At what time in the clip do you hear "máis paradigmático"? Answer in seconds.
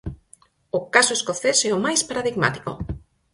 1.85-2.71